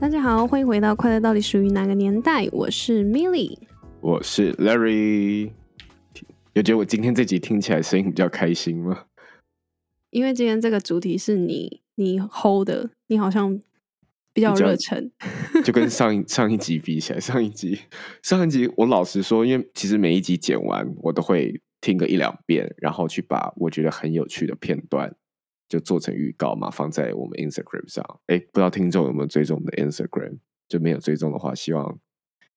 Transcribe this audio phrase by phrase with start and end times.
[0.00, 3.58] 大家好，欢迎回到《快乐到底属于哪个年代》，我是 Milly。
[4.00, 5.50] 我是 Larry。
[6.52, 9.06] 有觉得我今天这集听起来声音比较开心吗？
[10.10, 13.60] 因为今天这个主题是你你 hold 的，你好像
[14.32, 15.10] 比较热忱，
[15.64, 17.80] 就跟上一上一集比起来，上一集
[18.22, 25.12] 上一集我老实说，因为其实每一集剪完，我都会听个一两遍，然后去把我觉得很有趣的片段
[25.68, 28.20] 就做成预告嘛，放在我们 Instagram 上。
[28.26, 30.38] 哎，不知道听众有没有追踪我们的 Instagram？
[30.68, 31.98] 就没有追踪的话，希望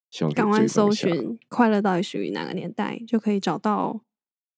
[0.09, 4.01] 希望赶快搜寻“快乐到底属于哪个年代”，就可以找到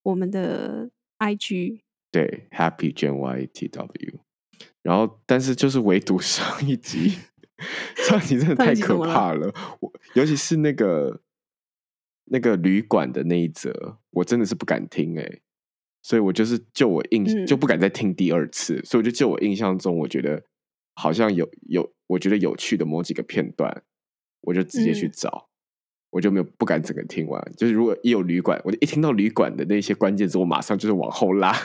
[0.04, 1.82] 我们的 IG。
[2.12, 4.20] 对，Happy Gen Y T W。
[4.82, 7.18] 然后，但是就是唯独上一集，
[8.08, 9.54] 上一集真的太可怕了。
[9.80, 11.22] 我尤其是那个
[12.26, 15.42] 那个旅馆的那一则，我真的是不敢听哎。
[16.04, 18.80] 所以我就是就我印就不敢再听第二次。
[18.84, 20.44] 所以我就就我印象中，我觉得
[20.94, 23.84] 好像有有我觉得有趣的某几个片段，
[24.42, 25.48] 我就直接去找，
[26.12, 27.42] 我就没有不敢整个听完。
[27.58, 31.56] 就是如果一有旅馆，我就一听到旅馆的那些关键词，我马上就是往后拉。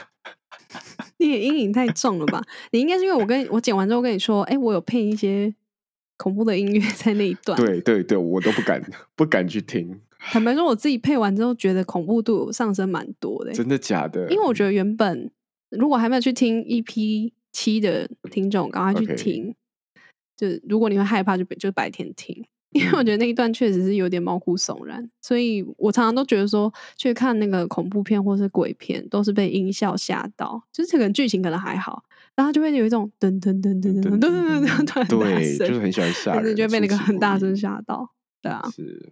[1.18, 2.40] 你的阴影太重了吧？
[2.70, 5.52] 你应该是因为我跟我剪完之后跟你说，哎，我有配一些
[6.16, 7.58] 恐怖的音乐在那一段。
[7.58, 8.80] 对对对，我都不敢
[9.16, 10.00] 不敢去听。
[10.30, 13.52] 坦白说，我自己配完之后，觉得恐怖度上升蛮多的。
[13.52, 14.30] 真的假的？
[14.30, 15.30] 因为我觉得原本
[15.70, 19.54] 如果还没有去听 EP 七的听众，赶快去听。
[20.36, 22.44] 就如果你会害怕，就就白天听。
[22.72, 32.04] 因为我觉得那一段确实是有点毛骨悚然，所以我常常都觉得说去看那个恐怖片或是鬼片，都是被音效吓到，就是可能剧情可能还好，
[32.36, 38.10] 然后就会有一种噔噔噔噔噔噔噔噔突然大声，就是很喜欢吓人，就会被那个很大声吓到，
[38.42, 38.62] 对啊。
[38.70, 39.10] 是，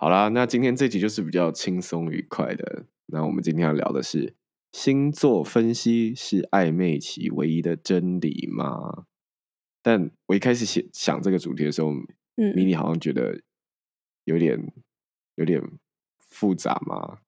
[0.00, 2.86] 好啦，那今天这集就是比较轻松愉快的。
[3.08, 4.34] 那我们今天要聊的是
[4.72, 9.04] 星座分析是暧昧期唯一的真理吗？
[9.82, 11.92] 但我一开始想想这个主题的时候。
[12.54, 13.42] 迷你好像觉得
[14.24, 14.72] 有点
[15.34, 15.62] 有点
[16.18, 17.18] 复杂吗？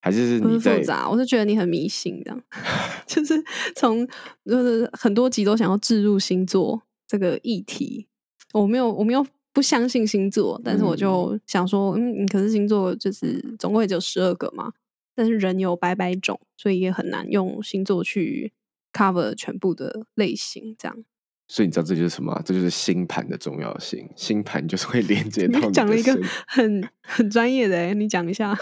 [0.00, 1.10] 还是不是复杂？
[1.10, 2.42] 我是觉得你很迷信，这样
[3.06, 3.34] 就是
[3.76, 4.08] 从
[4.46, 8.08] 就是很多集都想要置入星座这个议题。
[8.54, 14.72] 我没有，我没有不相信星座，但是我就想说，嗯，可是星座就是总共也只有十二个嘛，
[15.14, 18.52] 但是人有百百种，所以也很难用星座去
[18.92, 21.04] cover 全部的类型，这样。
[21.50, 22.40] 所以你知道这就是什么？
[22.44, 24.06] 这就是星盘的重要性。
[24.14, 25.70] 星盘就是会 连接到。
[25.70, 26.14] 讲了一个
[26.46, 28.54] 很很专业的哎，你讲一下。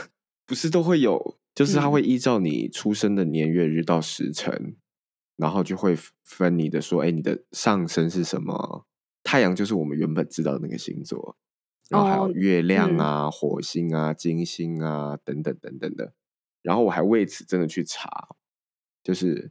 [0.47, 4.77] 不是都会有，就是它会依照你出生的年月日到时辰，
[5.37, 8.87] 然后就会分你的说，哎，你的上升是什么？
[9.27, 11.37] 太阳就是我们原本知道的那个星座，
[11.91, 16.15] 然后还有月亮啊、火星啊、金星啊等等等等的。
[16.63, 18.29] 然后我还为此真的去查，
[19.03, 19.51] 就是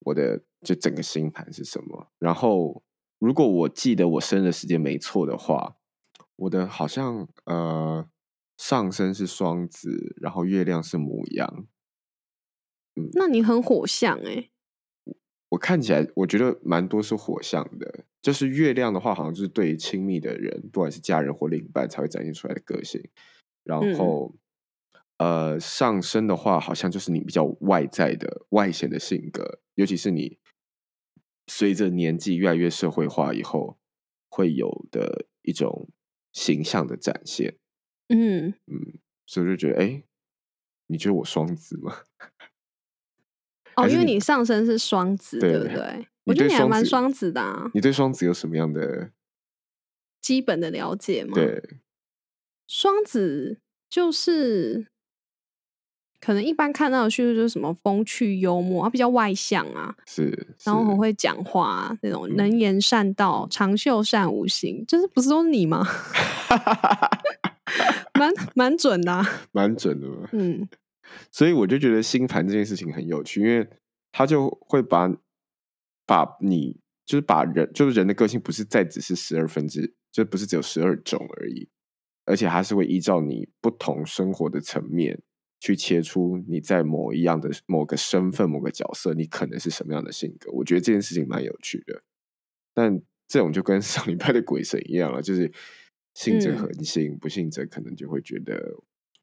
[0.00, 0.44] 我的。
[0.62, 2.12] 就整个星盘是什么？
[2.18, 2.82] 然后，
[3.18, 5.78] 如果我记得我生的时间没错的话，
[6.36, 8.06] 我的好像呃
[8.58, 11.66] 上升是双子，然后月亮是母羊。
[12.94, 14.50] 嗯，那你很火象哎。
[15.50, 23.00] 我看起来我觉得蛮多是火象的，就是月亮的话，好像就是对于亲密的人，不管是家人或另一半，才会展现出来的个性。
[23.62, 24.34] 然后，
[25.18, 30.38] 呃，上升的话，好像就是你比较外在的、外显的性格，尤其是你。
[31.52, 33.76] 随着年纪越来越社会化以后，
[34.28, 35.90] 会有的一种
[36.32, 37.58] 形象的展现。
[38.06, 40.04] 嗯嗯，所以就觉得，哎，
[40.86, 42.02] 你觉得我双子吗？
[43.76, 46.06] 哦，因为你上身是双子，对不对？
[46.24, 47.40] 我觉得你还蛮双子的。
[47.40, 47.70] 啊。
[47.74, 49.10] 你对双子有什么样的
[50.20, 51.32] 基本的了解吗？
[51.34, 51.62] 对，
[52.66, 53.58] 双子
[53.88, 54.86] 就是。
[56.22, 65.82] 可能一般看到的叙述就是什么风趣幽默，他比较外向啊，是，然后很会讲话，那种能言善道、长袖善舞型，就是不是都是你吗？
[68.20, 70.28] 蛮 蛮准的，蛮准的嘛。
[70.32, 70.68] 嗯，
[71.30, 73.68] 所以我就觉得星盘这件事情很有趣，因为
[74.12, 75.08] 它就会把
[76.06, 81.68] 把你就是把人就是人的个性不是再只是十二分之，就不是只有十二种而已，
[82.24, 85.22] 而且还是会依照你不同生活的层面。
[85.62, 90.50] 去切出你在某一样的某个身份、某个角色，你可能是什么样的性格？
[90.52, 92.02] 我觉得这件事情蛮有趣的。
[92.72, 92.98] 但
[93.28, 95.52] 这种就跟 上礼拜的鬼神一样了，就是
[96.14, 98.74] 信者恒信，不信者可能就会觉得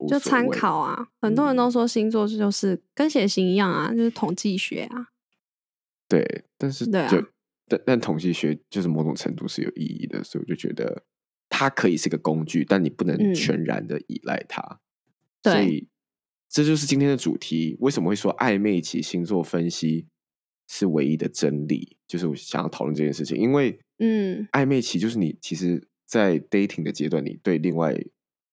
[0.08, 1.10] 就参考啊。
[1.22, 5.08] 很多人都说星座就是跟血型一样啊，就是统计学啊。
[6.10, 7.10] 对，但是对啊，
[7.68, 11.04] 但但统计学就是某种程度是有意义的，所以我就觉得
[11.50, 14.80] 它可以是个工具，但你不能全然的依赖它。
[15.44, 15.88] 所以
[16.50, 17.76] 这就是今天的主题。
[17.80, 20.08] 为什么会说暧昧期星座分析
[20.68, 21.98] 是唯一的真理？
[22.08, 27.94] 就是我想要讨论这件事情，因为嗯，暧昧期就是你其实，在 dating 的阶段，你对另外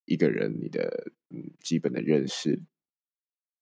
[0.03, 2.63] 一个人你的嗯基本的认识，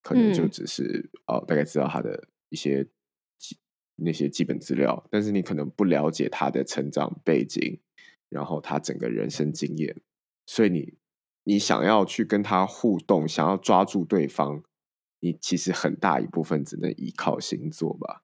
[0.01, 2.85] 可能就只是哦，大概知道他的一些
[3.39, 3.57] 基
[3.95, 7.79] 那些基本资料，但是你可能不了解他的成长背景，
[8.29, 10.01] 然后他整个人生经验，
[10.45, 10.97] 所以你。
[11.45, 14.63] 你想要去跟他互动，想要抓住对方，
[15.19, 18.23] 你其实很大一部分只能依靠星座吧。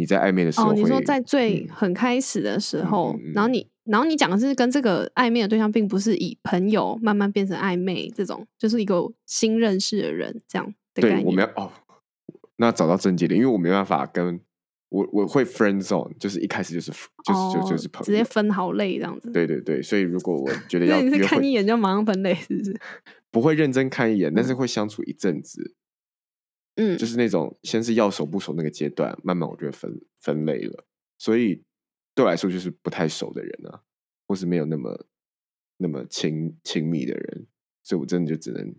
[0.00, 11.26] 你在暧昧的时候，哦你说在最很开始的时候，然后你，然后你讲的是跟这个暧昧的对象，并不是以朋友慢慢变成暧昧这种，就是一个新认识的人这样的概念。
[11.26, 11.70] 我们要哦，
[12.56, 14.40] 那找到症结点，因为我没办法跟。
[14.90, 19.30] 我我会 friend zone，就是一开始就是就是就就是朋友，直接分好类这样子。
[19.30, 22.76] 对对对，所以如果我觉得要你是看一眼就马上分类，是不是？
[23.30, 25.76] 不会认真看一眼，但是会相处一阵子。
[26.82, 30.86] 嗯，就是那种先是要熟不熟那个阶段，慢慢我就分分类了。
[31.18, 31.62] 所以
[32.14, 33.82] 对我来说，就是不太熟的人啊，
[34.26, 35.06] 或是没有那么
[35.76, 37.46] 那么亲亲密的人，
[37.82, 38.74] 所以我真的就只能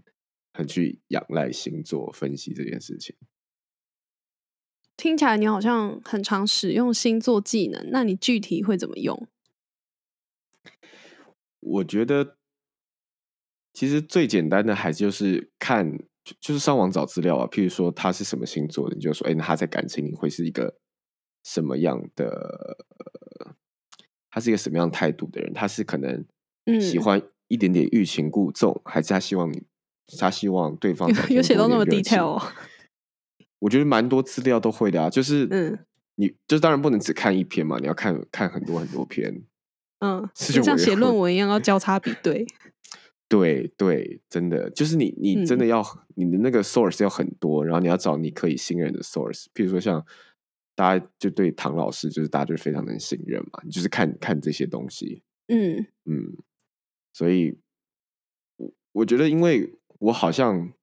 [0.54, 3.16] 很去仰赖星座分析这件事情。
[4.98, 9.28] 听起来你好像很常使用星座技能，那你具体会怎么用？
[11.60, 12.38] 我觉得
[13.72, 16.00] 其实最简单的还就是看，
[16.40, 17.48] 就是上网找资料啊。
[17.48, 20.76] 譬如说他是什么星座的，你就说，哎，那他在感情里会是一个
[21.44, 22.78] 什么样的？
[24.30, 25.52] 他是一个什么样态度的人？
[25.54, 26.26] 他是可能
[26.80, 29.64] 喜欢一点点欲擒故纵，还是他希望你，
[30.18, 32.42] 他希望对方 有写到那么 detail？
[33.60, 35.78] 我觉得蛮多资料都会的啊，就是嗯，
[36.16, 39.44] 你就当然不能只看一篇嘛，你要看看很多很多篇，
[40.00, 42.48] 嗯，就像写论文一样要交叉比对。
[43.32, 45.82] 对对，真的就是你你真的要
[46.16, 50.06] 你的那个 source 要很多，然后你要找你可以信任的 source，譬如说像
[50.76, 56.36] 大家就对唐老师，就是大家就非常能信任嘛，你就是看看这些东西，嗯嗯，
[57.14, 57.58] 所以
[58.58, 60.74] 我我觉得，因为我好像。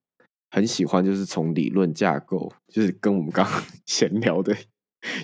[0.50, 4.56] 很喜欢，就是从理论架构，就是跟我们刚刚 闲聊的，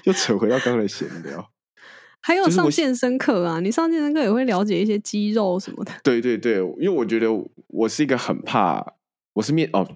[0.05, 1.51] 又扯回到刚才闲聊。
[2.27, 5.93] 还有上健身课啊，你上健身课也会了解一些肌肉什么的。
[6.03, 7.29] 对对对，因为我觉得
[7.67, 8.95] 我是一个很怕，
[9.35, 9.87] 我是面哦，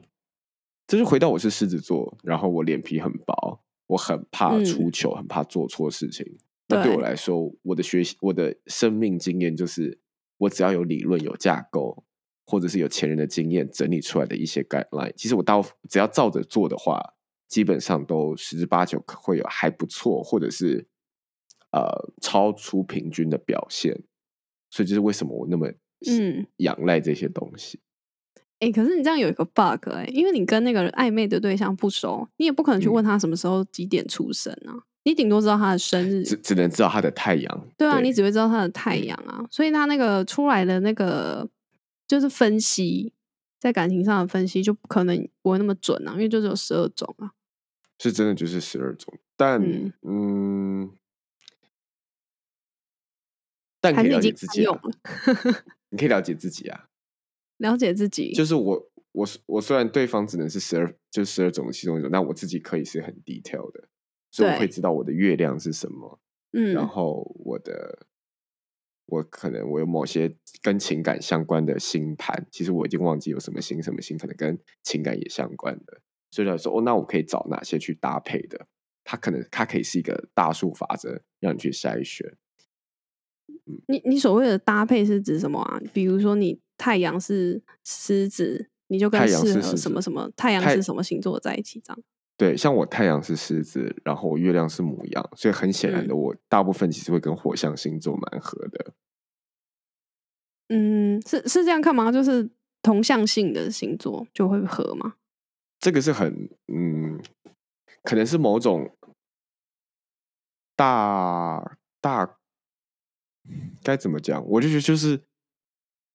[0.86, 6.36] 这就回到我是狮子座，然后我脸皮很薄，我很怕出糗，很怕做错事情。
[6.68, 9.98] 那对我来说，我的学习，我的生命经验就是，
[10.36, 12.04] 我只要有理论，有架构。
[12.50, 16.98] 或者是有前人的经验整理出来的一些 guideline，其实我到只要照着做的话，
[17.46, 20.86] 基本上都十之八九会有还不错，或者是
[21.72, 24.02] 呃超出平均的表现。
[24.70, 25.68] 所以就是为什么我那么
[26.08, 27.80] 嗯仰赖这些东西。
[28.60, 34.74] 哎，可是你这样有一个 bug 哎，因为你跟那个暧昧的对象不熟，你也不可能去问他什么时候几点出生啊，
[35.04, 37.68] 你顶多知道他的生日，只只能知道他的太阳。
[37.76, 41.48] 对啊，你只会知道他的太阳啊，所以他那个出来的那个。
[42.08, 43.12] 就是分析，
[43.60, 47.32] 在感情上的分析就不可能不会那么准啊，因为就只有十二种啊。
[47.98, 49.60] 是真的就是十二种，但
[50.00, 50.90] 嗯，
[53.80, 54.80] 但可以了解自己啊。
[55.90, 56.88] 你可以了解自己啊，
[57.58, 58.32] 了解自己。
[58.32, 63.88] 就是我，我我虽然对方只能是十二，就十二种其中一种，那我自己可以是很 detail 的，
[64.30, 66.20] 所以我会知道我的月亮是什么，
[66.52, 68.06] 嗯，然后我的。
[69.10, 76.02] 我可能我有某些跟情感相关的星盘，其实我已经忘记有什么星什么星，可能跟情感也相关的。
[76.30, 78.66] 所以来说，哦，那我可以找哪些去搭配的？
[79.04, 82.36] 它可能它可以是一个大数法则，让你去筛选。
[83.86, 85.80] 你你所谓的搭配是指什么啊？
[85.92, 92.02] 比如说你太阳是狮子，你就跟适合什么什么太阳是什么星座在一起这样。
[92.36, 98.92] 对，像我太阳是狮子，然后我月亮是母羊，所以很显然的，我大部分其实会跟火象星座蛮合的。
[100.68, 102.12] 嗯，是是这样看吗？
[102.12, 102.48] 就是
[102.80, 105.14] 同向性的星座就会合吗？
[105.80, 107.20] 这个是很嗯，
[108.04, 108.96] 可能是某种
[110.76, 112.37] 大大
[113.82, 114.44] 该怎么讲？
[114.46, 115.20] 我就觉得就是，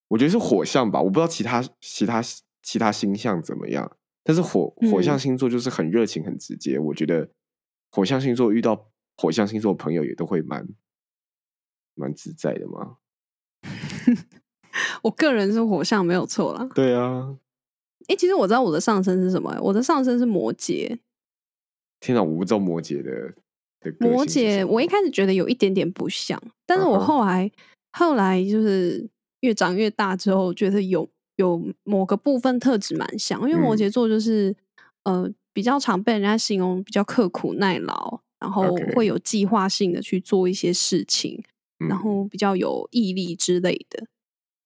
[0.08, 2.22] 我觉得是火象吧，我不知道其他其他
[2.62, 3.98] 其他星象怎么样。
[4.24, 6.80] 但是火火象星座就是很热情、很直接。
[6.80, 7.30] 我觉得
[7.92, 10.68] 火象星座遇到火象星座的朋友也都会蛮
[11.94, 12.98] 蛮自在的嘛。
[15.04, 16.70] 我个人是火象，没有错啦。
[16.74, 17.38] 对啊。
[18.08, 21.00] 哎，其实我知道我的上升是什么，我的上升是摩羯。
[22.00, 23.36] 天哪，我不知道摩羯的。
[24.00, 27.52] 摩羯，我一开始觉得有一点点不像，但是我后来
[27.92, 29.08] 后来就是
[29.42, 34.56] 越长越大之后，觉得有有某个部分特质蛮像，因为摩羯座就是
[35.04, 41.44] 呃比较常被人家形容比较刻苦耐劳，然后会有计划性的去做一些事情，
[41.90, 44.06] 然后比较有毅力之类的。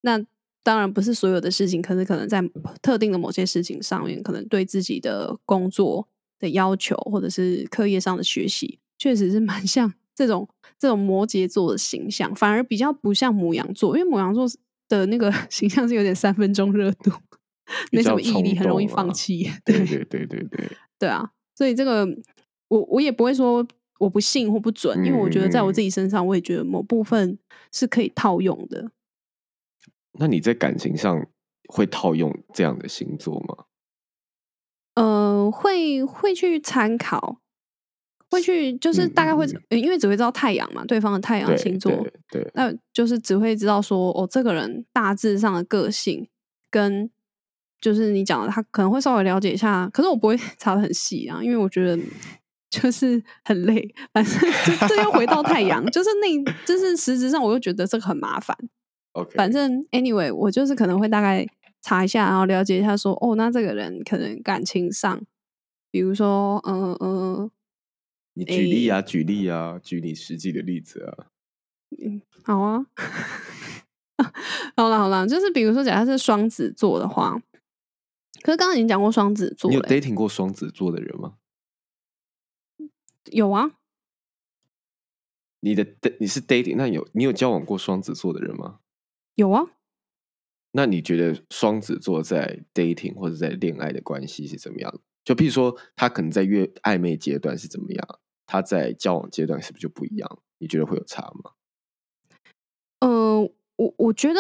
[0.01, 0.24] 那
[0.63, 2.43] 当然不是所有的事情，可是可能在
[2.81, 6.07] 特定的某些事情上面，可能对自己的工作
[6.39, 8.79] 的要求，或者是课业上的学习。
[8.98, 10.48] 确实是蛮像这种
[10.80, 14.46] 这种摩羯座的形象，反而比较不像母羊座，因为母羊座
[14.88, 17.12] 的那个 形象是有点三分钟热度，
[17.92, 19.51] 没什么毅力，很容易放弃。
[19.63, 22.08] 对对对对对，对啊，所以这个
[22.70, 23.66] 我我也不会说
[24.00, 27.38] 我不信或不准，因为我觉得在我自己身上，我也觉得某部分
[27.72, 28.92] 是可以套用的。
[30.20, 31.27] 那你在感情上
[31.68, 33.66] 会套用这样的星座吗？
[34.96, 37.42] 呃，会会去参考。
[38.38, 41.91] 会去，就是大概会，因为只会知道太阳嘛，对方的太阳星座，
[42.32, 46.27] 对，那就是只会知道说，哦，这个人大致上的个性
[46.70, 47.10] 跟
[47.82, 52.01] 就是你讲的，他可能会稍微了解一下，可是我不会 查的很细啊，因为我觉得
[52.70, 54.34] 就是很累，反正
[54.88, 58.56] 这又回到太阳，就是那，就是实质上我又觉得这个很麻烦。
[59.13, 61.48] OK，反正 anyway，我就是可能会大概
[61.82, 65.22] 查一下，然后了解一下，说，哦，那这个人可能感情上，
[65.89, 67.51] 比如说，嗯嗯。
[68.38, 71.25] 你举例啊，举例啊，举你实际的例子啊。
[72.00, 72.86] 嗯，好啊。
[74.77, 77.41] 好了好了，就是比如说，假设是双子座的话，
[78.44, 81.38] 可是刚刚已经讲过双子座，你有 dating 过双子座的人吗？
[83.32, 83.72] 有啊。
[85.62, 85.88] 你的
[86.20, 88.82] 你是 dating，那有你有交往过双子座的人吗？
[89.34, 89.72] 有啊。
[90.74, 95.01] 那你觉得双子座在 dating 或者在恋爱的关系是怎么样？
[95.24, 98.20] 就譬如说，他可能在越暧昧阶段是怎么样？
[98.48, 100.39] 他在交往阶段是不是就不一样？
[100.60, 101.51] 你觉得会有差吗？
[103.01, 103.44] 嗯，
[103.75, 104.39] 我我觉得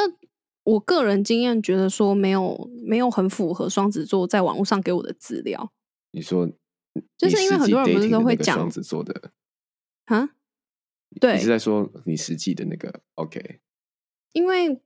[0.63, 5.71] 我个人经验觉得说没有没有很符合双子座在网络上给我的资料。
[6.09, 6.49] 你说，
[7.15, 9.31] 就是因为很多人不是都会讲双子座的
[10.05, 10.29] 啊？
[11.21, 13.59] 对，你是在说你实际的那个 OK？
[14.33, 14.81] 因为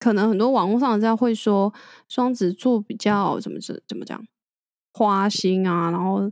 [0.00, 1.72] 可能很多网络上在会说
[2.08, 4.26] 双子座比较怎么怎怎么讲
[4.92, 6.28] 花心啊，然后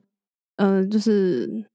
[0.57, 1.71] 嗯，就是。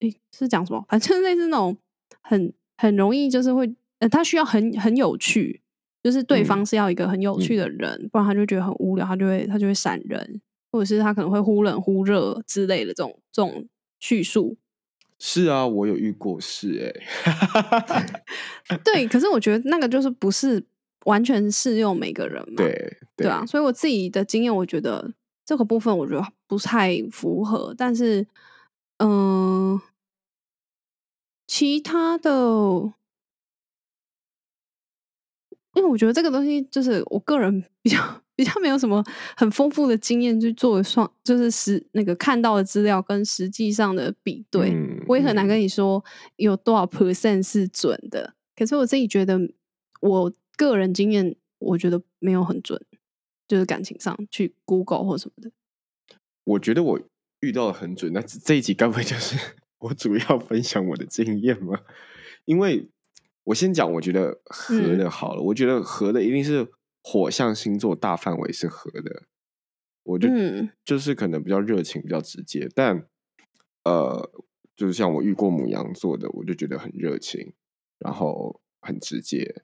[0.00, 0.84] 诶，是讲什么？
[0.88, 1.76] 反正类似那种
[2.22, 5.60] 很很容易，就是会呃，他需要很很有趣，
[6.02, 10.40] 就是对方是要一个很有趣的人，不然他就觉得很无聊，他就会他就会闪人，
[10.72, 13.66] 或者是他可能会忽冷忽热之类的这种这种
[13.98, 14.56] 叙述。
[15.18, 16.94] 是啊，我有遇过是
[17.26, 20.62] 哎， 对，可是我觉得那个就是不是
[21.04, 25.12] 完全适用每个人嘛，对对啊，所以我自己的经验，我觉得
[25.44, 28.26] 这个部分我觉得不太符合，但是
[28.96, 29.78] 嗯。
[31.52, 32.30] 其他的，
[35.74, 37.98] 因为我觉得这个东西就是我个人比较
[38.36, 39.04] 比较没有什么
[39.36, 44.72] 很丰富的经验去做双，就是实那个看到的资料跟实际上的比对，
[45.08, 46.02] 我也很难跟你说
[46.36, 48.32] 有多少 percent 是准的。
[48.54, 49.36] 可是我自己觉得，
[50.02, 52.80] 我个人经验我觉得没有很准，
[53.48, 55.50] 就是感情上去 Google 或什么的。
[56.44, 57.00] 我觉得我
[57.40, 59.36] 遇到的很准，那这一集该不会就是？
[59.80, 61.80] 我主要分享我的经验吗，
[62.44, 62.90] 因为
[63.44, 65.42] 我先讲，我觉得合的好了。
[65.42, 66.70] 我觉得合的一定是
[67.02, 69.24] 火象星座，大范围是合的。
[70.02, 70.28] 我就
[70.84, 72.68] 就是可能比较热情，比较直接。
[72.74, 73.06] 但
[73.84, 74.30] 呃，
[74.76, 77.54] 就是像我遇过母羊座的，我就觉得很热情，
[77.98, 79.62] 然后很直接。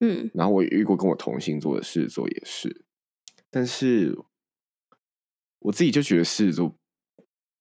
[0.00, 2.84] 嗯，然后我遇过跟我同星座的狮子座也是，
[3.50, 4.16] 但是
[5.58, 6.74] 我自己就觉得狮子座，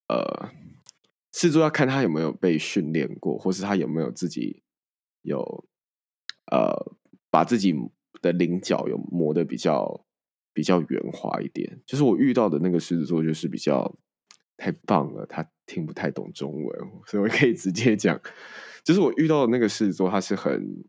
[0.07, 0.51] 呃。
[1.39, 4.63] 狮子座要看他有没有被训练过，或是他有没有自己
[5.21, 5.67] 有
[6.51, 6.97] 呃
[7.29, 7.75] 把自己
[8.23, 10.03] 的棱角有磨的比较
[10.51, 11.79] 比较圆滑一点。
[11.85, 13.99] 就是我遇到的那个狮子座，就是比较
[14.57, 18.19] 太棒了，他听不太懂中文，所以我可以直接讲，
[18.83, 20.87] 就是我遇到的那个狮子座，他是很，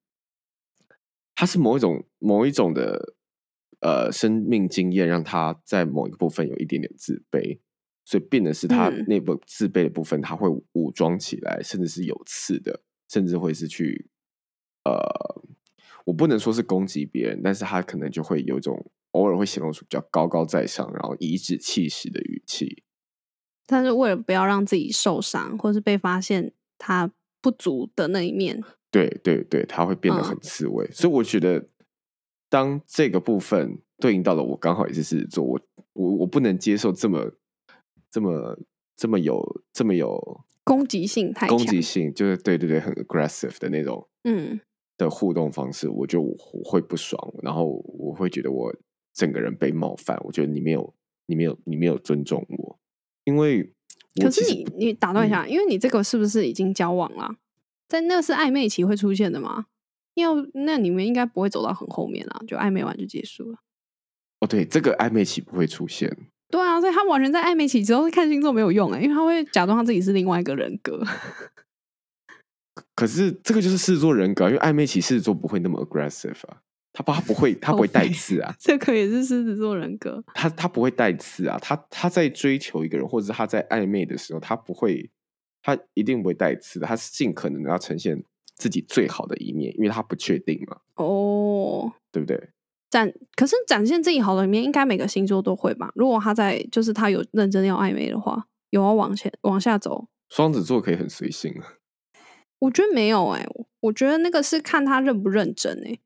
[1.34, 3.14] 他是某一种某一种的
[3.80, 7.60] 呃生命经验，让他在某一个部分有一点点自卑。
[8.08, 14.08] 所以变的是他那部自卑的部分，他会武装起来，甚至是有刺的，甚至会是去
[14.86, 15.42] 呃，
[16.06, 22.82] 我不能说是攻击别人，但是他可能就会有一种偶尔会显露出比较高高在上，然后颐指气使的语气。
[23.66, 27.12] 但是为了不要让自己受伤，或是被发现他
[27.42, 30.90] 不足的那一面，对对对，他会变得很刺猬。
[30.90, 31.68] 所以我觉得
[32.48, 35.60] 当这个部分对应到了我刚好也是狮子座，我
[35.92, 37.32] 我我不能接受这么
[38.10, 38.58] 这么
[38.96, 44.60] 这么有这么有攻击性太攻击性，就是对对对，很 aggressive 的那种，嗯
[44.96, 48.74] 的互动方式，我就我会不爽，然后我会觉得我
[49.14, 50.94] 整个人被冒犯，我觉得你没有
[51.26, 52.78] 你没有你没有尊重我，
[53.24, 53.72] 因为
[54.20, 57.36] 可是你你打断一下，因为你这个是不是已经交往了？
[57.86, 59.66] 在那是暧昧期会出现的吗？
[60.14, 63.58] 要那你们应该不会走到很后面啊，就暧昧完就结束了。
[64.40, 66.14] 哦，对，这个暧昧期不会出现。
[66.50, 71.02] 对啊，所以他完全在暧昧期之后看星座没有用哎，因为他会假装他自己是另外一个人格。
[72.94, 76.58] 可是这个就是狮子座人格，因为暧昧期狮子座不会那么 aggressive 啊，
[76.92, 78.54] 他不他不会他不会带刺啊。
[78.58, 85.10] 这个也是狮子座人格，他他不会带刺啊，他他在追求一个人或者是他在暧昧的时候，他不会，
[85.62, 88.22] 他一定不会带刺的，他是尽可能的要呈现
[88.56, 90.78] 自己最好的一面，因为他不确定嘛。
[90.94, 92.48] 哦，对不对？
[92.90, 95.90] 展可是展现自己好的一面，应该每个星座都会吧？
[95.94, 100.06] 如果他在就是他有认真要暧昧的话，有要往前往下走。
[100.28, 101.74] 双子座可以很随性啊。
[102.60, 103.46] 我觉得没有哎，
[103.80, 105.98] 我觉得那个是看他认不认真哎。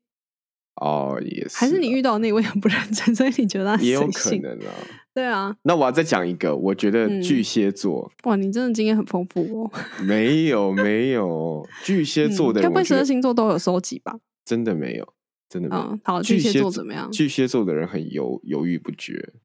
[0.75, 1.57] 哦，也是。
[1.57, 4.73] 还是你遇到那位很不认真，所以你觉得也有可能啊？
[5.13, 5.55] 对啊。
[5.63, 8.11] 那我要再讲一个，我觉得巨蟹座。
[8.23, 9.71] 哇，你真的经验很丰富哦。
[10.03, 14.19] 没有没有，巨蟹座的，该不会十二星座都有收集吧？
[14.45, 15.13] 真的没有，
[15.53, 15.99] 真的没有。
[16.03, 17.11] 好，巨蟹座怎么样？
[17.11, 19.35] 巨蟹座的人很犹犹豫不决，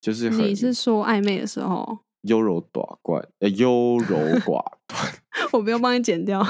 [0.00, 1.98] 就是你是说暧昧的时候？
[2.22, 5.12] 优柔寡断，呃，优柔寡断。
[5.52, 6.42] 我不要帮你剪掉。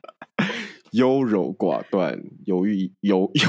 [0.92, 3.48] 优柔寡断，犹豫，犹犹。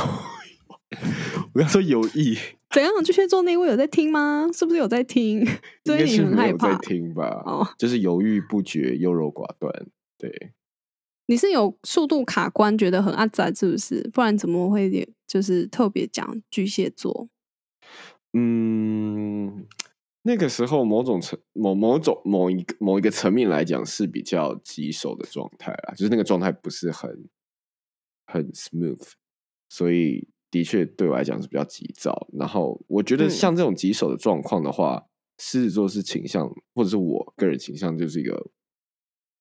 [1.55, 2.37] 我要说犹豫。
[2.71, 2.91] 怎样？
[3.05, 4.49] 巨蟹座那位有在听吗？
[4.53, 5.47] 是不是有在听？
[5.85, 6.73] 所以你很害怕。
[6.73, 7.41] 在听吧。
[7.45, 9.87] 哦，就是犹豫不决，优柔寡断。
[10.17, 10.51] 对。
[11.27, 14.09] 你是有速度卡关，觉得很阿杂，是不是？
[14.11, 17.29] 不然怎么会就是特别讲巨蟹座？
[18.33, 19.65] 嗯。
[20.23, 27.29] 那个时候，某种层、某某种、某一个、某一个层面来讲是比较棘手的状态啦，就是那个状态不是很
[28.25, 29.11] 很 smooth，
[29.69, 32.27] 所以的确对我来讲是比较急躁。
[32.33, 35.05] 然后我觉得像这种棘手的状况的话，
[35.37, 38.51] 狮子座是倾向，或者是我个人倾向，就是一个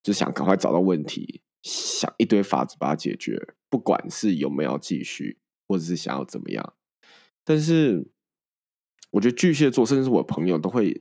[0.04, 6.74] 就想赶快找到问题，想一堆法子把它解决，不管是有没有继续，或者是想要怎么样，
[7.44, 8.06] 但是。
[9.12, 11.00] 我觉得巨蟹座，甚至是我朋友，都会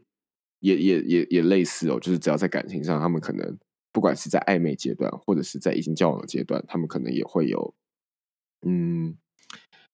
[0.60, 2.00] 也也也也类似哦。
[2.00, 3.58] 就是只要在感情上，他们可能
[3.92, 7.76] 不管是在暧昧阶段，或者是在已经交往的阶段，他们可能也会有，
[8.66, 9.18] 嗯，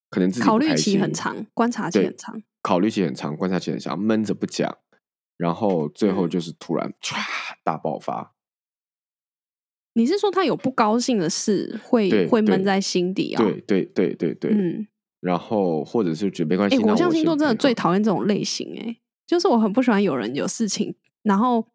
[0.10, 4.78] 可能自己考虑期很长，观察期很长，考虑期很长，观察期很长，闷着不讲，
[5.38, 7.16] 然后最后就是突然唰
[7.64, 8.36] 大爆发。
[9.94, 13.44] 你是说他有不高兴的事，会会闷在心底啊？
[13.44, 14.88] 对对对对对，嗯。
[15.20, 16.80] 然后，或者是觉得没关系。
[16.80, 21.68] 火象星座真的最讨厌这种类型，哎，就是我很不喜欢有人有事情，然后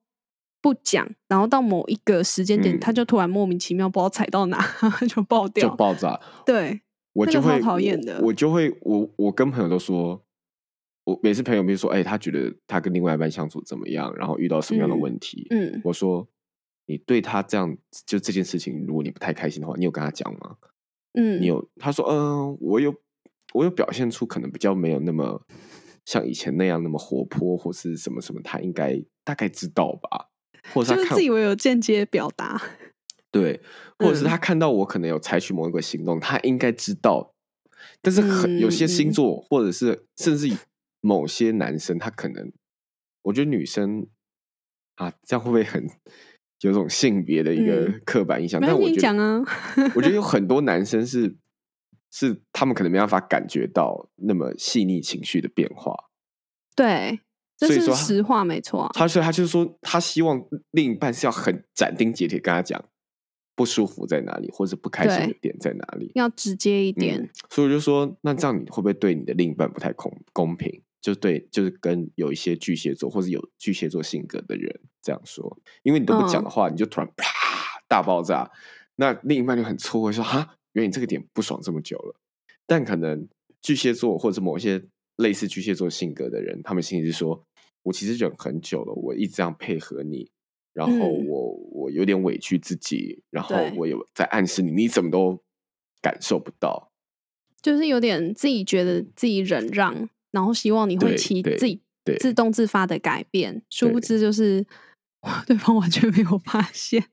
[0.60, 4.58] 不讲，然后到某一个时间点，他就突然莫名其妙不知道踩到哪
[5.08, 6.20] 就爆掉，就爆炸。
[6.44, 6.80] 对，
[7.12, 8.20] 我就会讨厌的。
[8.24, 10.20] 我就会，我我跟朋友都说，
[11.04, 16.26] 我每次朋友比如说，哎，他觉得他跟另外一半相处怎么样，然后遇到什么样的问题，嗯，我说
[16.86, 20.56] 你对他这样就这件事情，如果你不太开心的话，你有跟他讲吗？
[21.14, 21.68] 嗯，你有？
[21.76, 22.94] 他说，嗯，我有。
[23.54, 25.40] 我有表现出可能比较没有那么
[26.04, 30.28] 像以前那样那么活泼或是什么什么，他应该大概知道吧，
[30.74, 32.60] 或者他自以为有间接表达，
[33.30, 33.62] 对，
[33.98, 37.32] 或者是他看到我可能有采取某一个行动，他应该知道。
[38.02, 40.54] 但是很有些星座，或者是甚至
[41.00, 42.52] 某些男生，他可能
[43.22, 44.06] 我觉得女生
[44.96, 45.88] 啊，这样会不会很
[46.60, 48.60] 有种性别的一个刻板印象？
[48.60, 49.44] 但我觉得，
[49.94, 51.36] 我觉得有很多男生是。
[52.08, 55.94] 是他们可能没办法感觉到那么细腻情绪的变化，
[56.74, 57.20] 对，
[57.58, 58.88] 这是实话，没错。
[58.94, 62.82] 他所以他就是说，他希望另一半是要很斩钉截铁跟他讲
[63.54, 67.28] 不舒服在哪里，或者不开心的点在哪里，要直接一点。
[67.50, 70.80] 所以我就说，那这样你会不会对你的另一半不太公公平？
[71.06, 77.24] 就对，就是跟有一些巨蟹座或者有巨蟹座性格的人这样说，因为你都不讲的话，你就突然啪
[77.86, 78.50] 大爆炸，
[78.96, 80.56] 那另一半就很错愕说哈。
[80.72, 82.20] 原来你这个点不爽这么久了，
[82.66, 83.28] 但可能
[83.62, 84.82] 巨蟹座或者某些
[85.14, 87.46] 类似巨蟹座性格的人，他们心里是说
[87.84, 90.28] ：“我其实忍很久了，我一直这样配合你，
[90.72, 95.40] 然后我我有点委屈自己，然后我有在暗示你，你怎么都
[96.02, 96.90] 感受不到，
[97.62, 101.80] 就是有点自己觉得自己忍让，然后希望你会起自己
[102.20, 104.62] 自动自发的改变，殊不知就是
[105.46, 107.02] 对方完全没有发现。”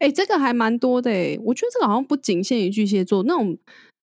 [0.00, 3.56] 哎，这个还蛮多的哎，我觉得这个好像不仅限于巨蟹座那种，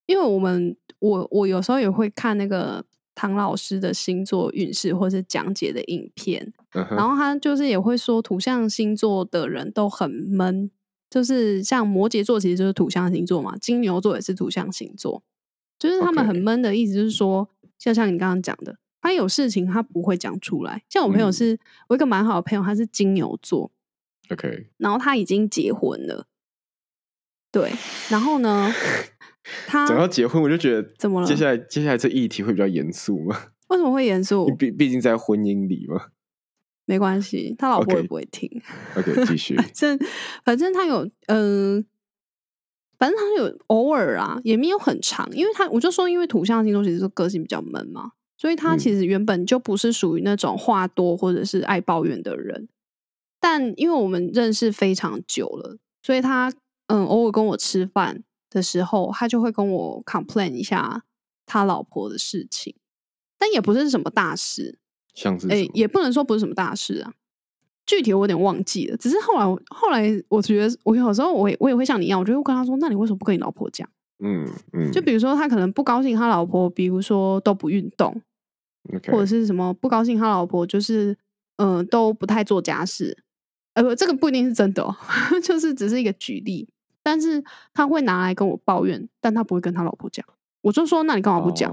[0.06, 10.72] 因为我们我我有时候也会看那个唐老师的星座运势或是讲解的影片，然后他就是也会说土象星座的人都很闷，
[11.10, 15.22] 就是像摩羯座其实就是土象星座嘛，金牛座也是土象星座，
[15.89, 18.78] 就是他们很闷的意思，就是说，就像你刚刚讲的。
[19.02, 20.82] 他有事情，他不会讲出来。
[20.88, 23.69] 像我朋友是，我一个蛮好的朋友，他是金牛座
[24.30, 26.26] ，OK，然后他已经结婚了，
[27.52, 27.74] 对，
[28.10, 28.72] 然后呢，
[29.67, 31.28] 他讲到结婚，我就觉得怎么了？
[31.28, 33.48] 接下来接下来这议题会比较严肃吗？
[33.67, 34.46] 为什么会严肃？
[34.56, 36.08] 毕毕竟在婚姻里嘛，
[36.86, 38.50] 没关系，他老婆也不会听。
[38.96, 39.54] OK，继续。
[39.60, 40.00] 反正
[40.46, 41.86] 反正他有，嗯，
[43.04, 48.13] 反正他有偶尔啊，也没有很长，因为他我就说，因为土象星座其实个性比较闷嘛。
[48.38, 52.70] 所以他其实原本就不是属于那种话多或者是爱抱怨的人，
[53.42, 56.50] 但因为我们认识非常久了，所以他
[56.88, 61.04] 嗯偶尔跟我吃饭的时候，他就会跟我 complain 一下
[61.46, 62.74] 他老婆的事情，
[63.38, 64.80] 但也不是什么大事，
[65.13, 67.13] 像是哎也不能说不是什么大事啊，
[67.86, 68.98] 具体我有点忘记了。
[68.98, 73.88] 只是后来后来我觉得我有时候我也我也会像你一样，我就会跟他说：“那你为什么不跟你老婆讲？”
[74.24, 78.22] 嗯嗯，就比如说他可能不高兴他老婆，比如说都不运动。
[79.08, 81.17] 或者是什么不高兴，他老婆就是
[81.56, 83.17] 嗯都不太做家事，
[83.76, 84.93] 呃不，这个不一定是真的，哦，
[85.41, 86.67] 就是只是一个举例。
[87.02, 87.41] 但是
[87.74, 90.26] 他会拿来跟我抱怨，但他不会跟他老婆讲。
[90.62, 91.72] 我就说那你干嘛不讲？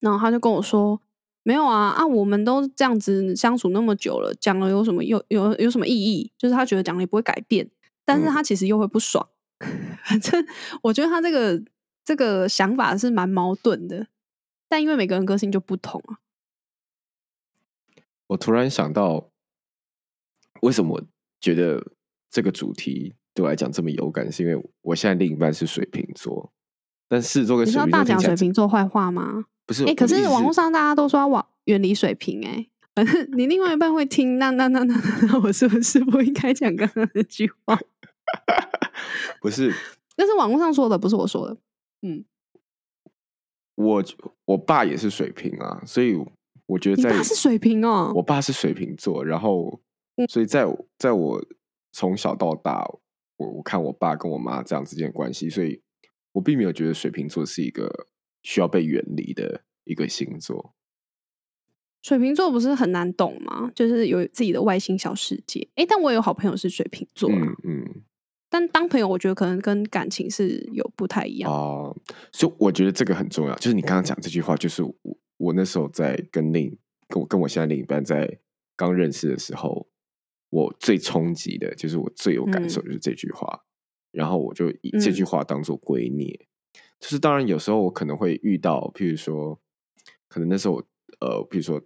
[0.00, 0.98] 然后他就跟我说
[1.48, 6.30] 没有啊啊，我们都这样子相处那么久了，讲了有什么有有有什么意义？
[6.36, 7.66] 就是他觉得讲了也不会改变，
[8.04, 9.26] 但是他其实又会不爽。
[10.04, 10.46] 反正
[10.82, 11.64] 我觉得他这个
[12.04, 14.08] 这个想法是蛮矛盾的。
[14.68, 16.20] 但因为每个人个性就不同啊，
[18.26, 19.30] 我突然想到，
[20.60, 21.02] 为什么
[21.40, 21.92] 觉得
[22.30, 24.30] 这个主题对我来讲这么有感？
[24.30, 26.52] 是因为我现在另一半是水瓶座，
[27.08, 29.46] 但狮子座跟水瓶座大讲水瓶座坏话吗？
[29.68, 32.66] 不是，哎，可是网络上大家都说要往远离水瓶，哎，
[33.36, 34.94] 你另外一半会听，那那那那
[35.28, 37.78] 那，我是不是不应该讲刚刚那句话？
[39.42, 39.70] 不是，
[40.16, 41.58] 那是网络上说的，不是我说的，
[42.00, 42.24] 嗯。
[43.74, 44.02] 我
[44.46, 46.16] 我爸也是水瓶啊，所以
[46.66, 48.12] 我觉得在是水瓶哦。
[48.16, 49.80] 我爸是水瓶座，然后
[50.28, 50.66] 所以在
[50.98, 51.44] 在我
[51.92, 52.84] 从小到大，
[53.36, 55.80] 我我看我爸跟我妈这样之间的关系，所以
[56.32, 58.08] 我并没有觉得水瓶座是一个
[58.48, 60.74] 需要被远离的一个星座。
[62.00, 63.70] 水瓶座不是很难懂吗？
[63.74, 65.68] 就是有自己的外星小世界。
[65.74, 68.02] 哎，但我有好朋友是水瓶座，嗯嗯。
[68.48, 71.94] 但当朋友，我觉得可能跟感情是有不太一样哦。
[72.32, 73.54] 所以我觉得这个很重要。
[73.56, 74.94] 就是你刚刚讲这句话，就是我
[75.36, 76.74] 我那时候在跟另
[77.06, 78.38] 跟我跟我现在另一半在
[78.74, 79.90] 刚认识的时候，
[80.48, 83.64] 我最冲击的就是我最有感受就是这句话。
[84.10, 86.48] 然后我就以这句话当做圭臬。
[87.00, 89.60] 就是当然有时候我可能会遇到，譬如说，
[90.28, 90.82] 可能那时候
[91.20, 91.80] 呃，比如说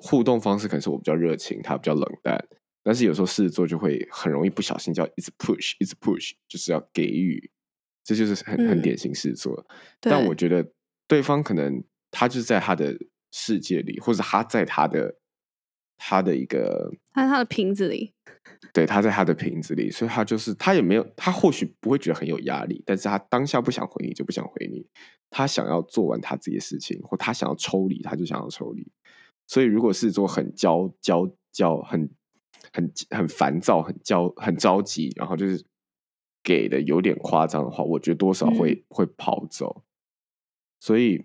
[0.00, 2.48] 互动方式可能是我比较热情，他比较冷淡。
[2.82, 7.50] 但是有时候狮子座就会很容易不小心就要一直 push，一直 push，就是要给予，
[8.02, 9.66] 这就是很很典型狮子座。
[10.00, 10.72] 但我觉得
[11.06, 12.96] 对方可能他就是在他的
[13.30, 15.18] 世界里，或者他在他的
[15.98, 18.14] 他的一个他在他的瓶子里，
[18.78, 24.86] 对，他在他的瓶子里，所以他就是他也没有，他或许不会觉得很有压力，但是他当下不想回你就不想回你，
[25.30, 28.90] 他想要做完他自己的事情，或他想要抽离，他就想要抽离。
[29.46, 32.10] 所以如果是做很焦焦焦很。
[32.70, 35.64] 很很烦躁，很焦，很着急，然后就是
[36.42, 39.84] 给的有点夸张的话，我觉得多少会会跑走。
[40.78, 41.24] 所以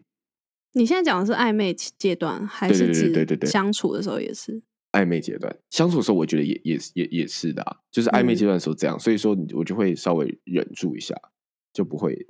[0.72, 4.62] 你现在讲的是暧昧阶段，还是指对对对相处的时候也是
[4.93, 5.53] 暧昧阶段？
[5.69, 11.13] 相处的时候，我觉得也也也也是的啊，就是暧昧阶段的时候这样，所以说我就会稍微忍住一下，
[11.73, 12.25] 就不会。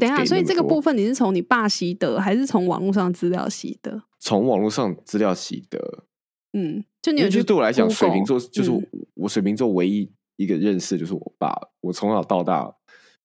[0.00, 4.02] 等一下，所以这个部分你是从你爸习得，还是从网络上资料习得？
[4.18, 6.04] 从网络上资料习得。
[6.52, 8.70] 嗯，就你就对我来讲，水瓶座就是
[9.14, 11.52] 我水瓶座唯一一个认识就是我爸。
[11.80, 12.74] 我从小到大，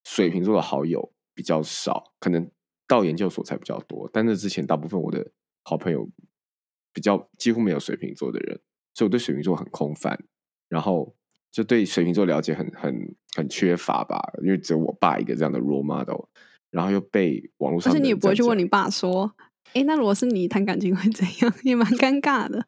[0.04, 2.50] 水瓶座的好友比较少，可能
[2.88, 4.10] 到研究所才比较多。
[4.12, 5.32] 但那之前，大部分我的
[5.64, 6.10] 好朋友
[6.94, 8.60] 比较几乎没有水瓶座的人，
[8.94, 10.20] 所以我对水瓶座很空泛，
[10.68, 11.16] 然后
[11.52, 14.20] 就对水瓶座了解很很很缺乏吧。
[14.44, 16.26] 因为只有我爸一个这样的 role model，
[16.72, 19.36] 然后又被网络上，而且你也不会去问你爸说
[19.74, 22.66] ：“哎，那如果是你谈感情会怎样？” 也蛮尴尬的。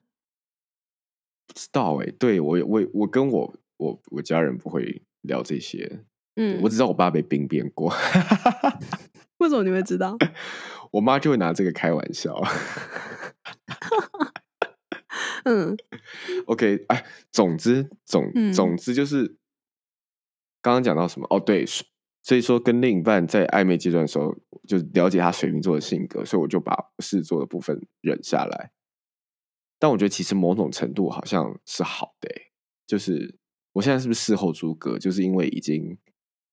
[1.47, 6.03] 不知道哎，对我我我跟我我我家人不会聊这些，
[6.35, 7.93] 嗯，我只知道我爸被兵变过，
[9.39, 10.17] 为什么你会知道？
[10.91, 12.41] 我妈就会拿这个开玩笑，
[15.43, 15.75] 嗯
[16.45, 19.37] ，OK，哎，总之总总之就是
[20.61, 21.27] 刚刚讲到什么？
[21.29, 21.65] 哦，对，
[22.23, 24.35] 所以说跟另一半在暧昧阶段的时候，
[24.67, 28.71] 就了解他水瓶座的性格，所以我就把狮子座的部分忍下来。
[29.79, 32.29] 但我觉得其实某种程度好像是好的，
[32.85, 33.39] 就是
[33.73, 34.99] 我现在是不是事后诸葛？
[34.99, 35.97] 就是因为已经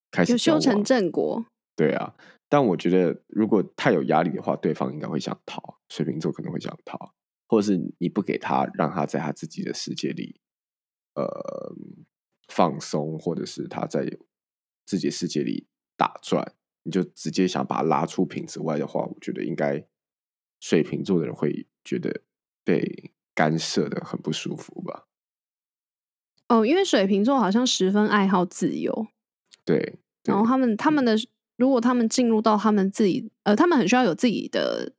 [0.09, 1.45] 开始修成正果。
[1.75, 2.15] 对啊，
[2.49, 7.13] 但我觉得如果太有压力的话，对方应该会想逃，水瓶座可能会想逃，
[7.47, 10.41] 或者是你不给他，让他在他自己的世界里，
[11.13, 11.73] 呃，
[12.49, 14.17] 放松，或者是他在
[14.85, 19.87] 自己的世界里打转，你就直接想把他拉出瓶子外的话，我觉得应该
[20.59, 22.23] 水瓶座的人会觉得
[22.65, 23.13] 被。
[23.35, 25.07] 干涉的很不舒服吧？
[26.49, 29.07] 哦，因为水瓶座好像十分爱好自由，
[29.63, 29.97] 对。
[30.25, 31.15] 然后他们他们的
[31.59, 34.93] 如果他们进入到他们自己，呃，他们很需要有自己的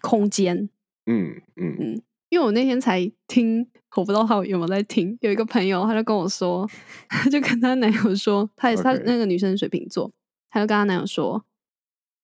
[0.00, 0.70] 空间。
[1.04, 2.02] 嗯嗯嗯。
[2.28, 3.66] 因为我那天才听，
[3.96, 5.18] 我不知道他有没有在听。
[5.20, 6.66] 有一个朋友，他就跟我说，
[7.10, 10.12] 他就跟他男友说，他也是他那个女生水瓶座，
[10.48, 11.44] 他就跟他男友说。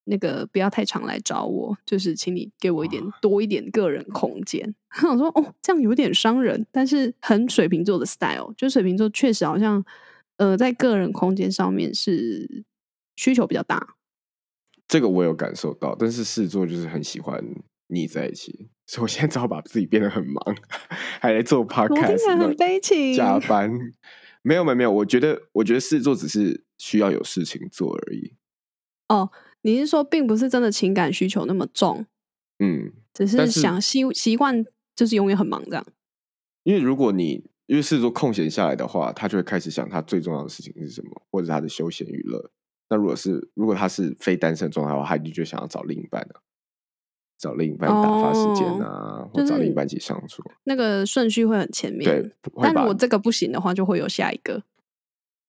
[0.05, 4.75] 那个不要太常来找我，就是请你给我一点多一点个人空间。
[5.09, 9.85] 我说哦，这样有点伤人，但是很水瓶座的 style，就水瓶座确实好像
[10.39, 12.65] 呃在个人空间上面是
[13.17, 13.97] 需求比较大。
[14.89, 17.43] 这个我有感受到，但是事做就是很喜欢
[17.89, 20.43] 腻在一起，所以我现在只好把自己变得很忙，
[21.21, 23.71] 还来做 podcast，很悲情，加 班。
[24.43, 28.35] 没有没有没有，我觉得我觉得事做只是需要有事情做而已。
[29.09, 29.31] 哦。
[29.65, 32.05] 你是说，并不是真的情感需求那么重，
[32.59, 35.87] 嗯，只是想习习惯，就是永远很忙这样。
[36.65, 42.51] 因为如果你因为事做空闲下来的话，他就会开始想他最重要的事情是什么，或者他的休闲娱乐。
[42.93, 46.45] 那如果是如果他是非单身状态的话，他一定就想要找另一半啊，
[47.39, 50.43] 找另一半打发时间啊，或找另一半一起相处。
[50.65, 52.31] 那个顺序会很前面，对。
[52.61, 54.63] 但如果这个不行的话，就会有下一个，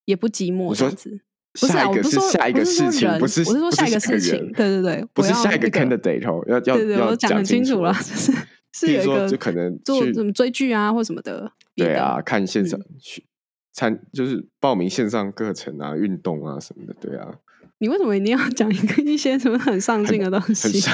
[0.06, 1.19] 也不寂寞这样子。
[1.60, 8.32] 不是啊，我不是下一个事情，不是，我是说下一个事情，对对对，不是下一个 candidate 哦，要要要讲很清楚了，就是
[8.71, 13.25] 是有一个就可能做什么追剧啊或什么的，对啊，看现场去
[13.74, 17.40] 参 就是报名线上课程啊，运动啊什么的，对啊。
[17.80, 20.80] 你为什么一定要讲一个 一些什么很上进的东西？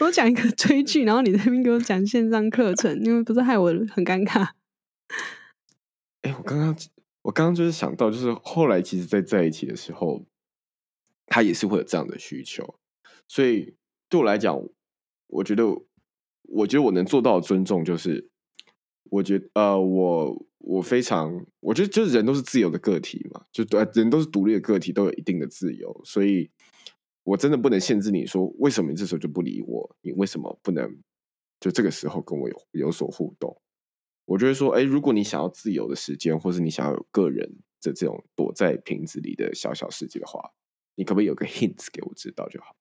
[0.00, 4.48] 我讲一个追剧，然后你那边给我讲线上课程，因为不是害我很尴尬。
[6.22, 6.76] 哎，我刚刚。
[7.22, 10.24] 我刚刚就是想到，就是后来其实，在在一起的时候，
[11.26, 12.78] 他也是会有这样的需求，
[13.26, 13.74] 所以
[14.08, 14.58] 对我来讲，
[15.26, 15.64] 我觉得，
[16.44, 18.30] 我觉得我能做到的尊重，就是
[19.10, 26.50] 我觉得，呃，我我非常，我觉得就是人都是自由的个体嘛，就对，人都是独立的个体，都有一定的自由，所以
[27.22, 29.96] 我真的不能限制你说，为什么你这时候就不理我？
[30.02, 31.02] 你为什么不能
[31.58, 33.58] 就这个时候跟我有有所互动？
[34.26, 37.48] 我觉得说，哎，如果你想要自由的时间，或是你想要有个人
[37.80, 40.52] 的这种躲在瓶子里的小小世界的话，
[40.96, 42.76] 你可不可以有个 hints 给我知道就好？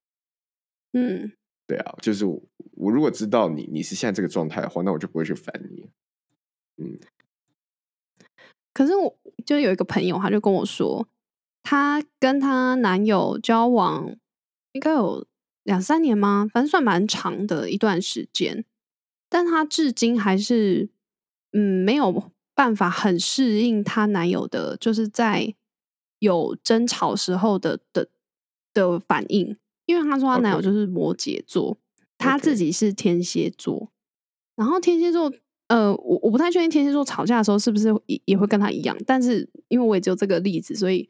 [0.91, 1.31] 嗯，
[1.65, 5.89] 对啊，就是我如果知道你你是现在这个状态的话，那我就不会去烦你。
[6.79, 6.99] 嗯，
[8.77, 11.07] 可是我就有一个朋友，他就跟我说，
[11.63, 14.15] 她跟她男友交往
[14.73, 15.25] 应该有
[15.63, 16.47] 两三年吗？
[16.53, 18.63] 反正算蛮长的一段时间，
[19.27, 20.89] 但她至今还是。
[21.53, 25.55] 嗯，没有办法很适应她男友的，就是在
[26.19, 28.09] 有争吵时候的的
[28.73, 31.77] 的反应，因为她说她男友就是摩羯座，
[32.17, 33.89] 她自己是天蝎座，
[34.57, 35.31] 然后天蝎座，
[35.67, 41.09] 呃，我我不太确定天蝎座吵架的时候是不是也也会跟他一样，但是因为我也只有这个例子，所以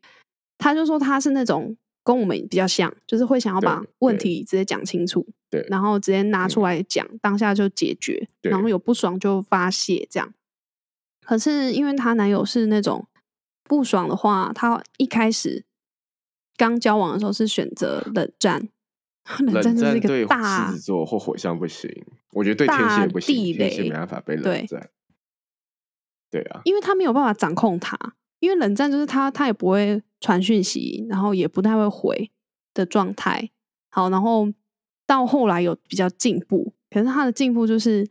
[0.57, 5.27] 他就说他是那种跟我们比较像，就是会想要把问题直接讲清楚。
[5.49, 10.33] 对，然后直接拿出来讲，当下就解决，然后有不爽就发泄，这样。
[11.25, 13.07] 可是因为她男友是那种
[13.63, 15.63] 不爽的话，他一开始
[16.57, 18.67] 刚交往的时候是选择冷战，
[19.39, 21.89] 冷战就是一个大狮子座或火象不行，
[22.37, 24.89] 我觉得对天蝎不行，天蝎没办法被冷战。
[26.29, 27.97] 对啊，因为他没有办法掌控他，
[28.39, 32.31] 因为冷战就是他他也不会传讯息，然后也不太会回
[32.73, 33.49] 的状态。
[33.89, 34.47] 好，然后。
[35.07, 38.05] 到后来有比较进步，可是他的进步就是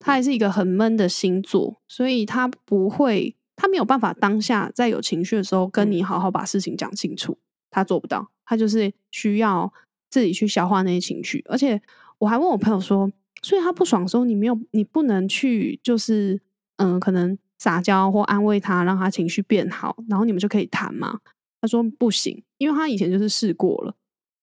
[0.00, 7.38] 他还是一个很闷的星座，所以他不会，他没有办法当下在有情绪的时候跟你好好把事情讲清楚，
[7.70, 9.72] 他做不到，他就是需要
[10.10, 11.44] 自己去消化那些情绪。
[11.48, 11.80] 而且
[12.18, 13.08] 我还问我朋友说，
[13.42, 16.40] 所以他不爽的时候，你没有，你不能去就是
[16.76, 21.20] 嗯，可能撒娇或安慰他，让他情绪变好，然后你们就可以谈嘛？
[21.60, 23.94] 他说不行，因为他以前就是试过了，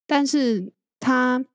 [0.06, 0.72] 但是。
[1.02, 1.46] 她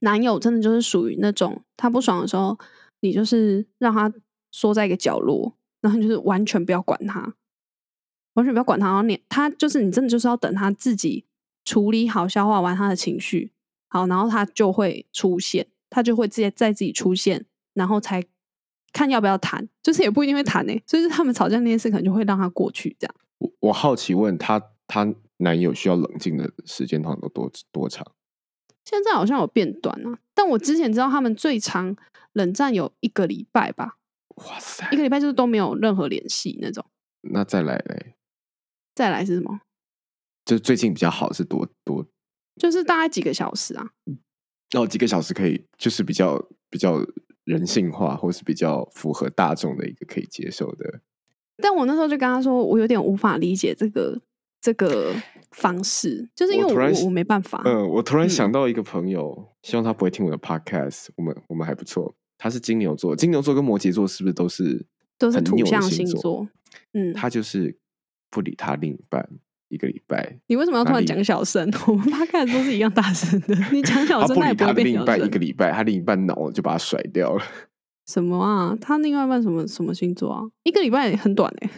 [0.00, 2.58] 男友真的就是属于那种，他不爽的时候，
[3.02, 4.10] 你就是让他
[4.50, 7.34] 缩在一个角落，然后你就是完全不要管他。
[8.32, 11.26] 完全不要管他，然后你他就是你真的就是要等他自己
[11.66, 13.52] 处理好、消化完他的情绪，
[13.90, 18.24] 好，然后他就会出现，他就会直接在自己出现，然后才
[18.94, 20.72] 看要不要谈，就是也不一定会谈呢。
[20.86, 23.14] 所以他们吵架那件事可能就会让他过去这样。
[23.36, 28.10] 我我好奇问他，他男友需要冷静的时间通常都多多长？
[28.86, 31.94] 现在好像有变短啊，但我之前知道他们最长
[32.32, 33.98] 冷战有一个礼拜吧。
[34.36, 36.84] 哇塞，一个礼拜就是都没有任何联系那种。
[37.20, 38.14] 那再来嘞？
[38.94, 39.60] 再来是什么？
[40.44, 42.04] 就最近比较好是多多，
[42.56, 43.90] 就是大概几个小时啊。
[44.74, 47.04] 哦，几个小时可以，就是比较比较
[47.44, 51.00] 人性化，或是比较符合大众的一个可以接受的。
[51.58, 54.20] 但我那时候就跟他说，我有点无法理解这个
[54.60, 55.14] 这个
[55.50, 57.62] 方式，就是因为我我没办法。
[57.64, 61.08] 嗯，我突然想到一个朋友，希望他不会听我的 podcast。
[61.16, 62.14] 我们我们还不错。
[62.38, 64.84] 他是金牛座，金牛座跟摩羯座是不是都是
[65.16, 66.48] 都是土象星座？
[66.92, 67.76] 嗯，他就是
[68.30, 69.28] 不理他另一半
[69.72, 70.38] 一个礼拜。
[70.48, 71.68] 你为什么要突然讲小声？
[71.88, 73.54] 我们八开始都是一样大声的。
[73.72, 77.42] 你讲小声，他不理他另一半一个礼拜，他另一半恼了就把他甩掉了。
[78.06, 78.76] 什么啊？
[78.80, 80.42] 他另外一半什么什么星座啊？
[80.64, 81.70] 一个礼拜很短哎。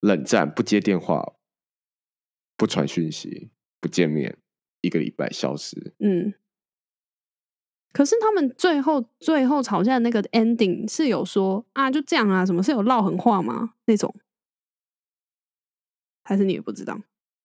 [0.00, 1.34] 冷战，不接电话，
[2.56, 3.50] 不传讯息，
[3.80, 4.38] 不见面，
[4.80, 5.94] 一个礼拜消失。
[6.00, 6.34] 嗯。
[7.92, 13.74] 可是他们最后最后吵架的那个 ending 是有说啊就这样啊，什么是有唠狠话吗？
[13.86, 14.14] 那种
[16.22, 17.00] 还是你也不知道？